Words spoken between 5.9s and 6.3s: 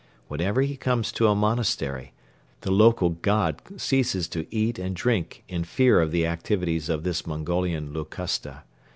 of the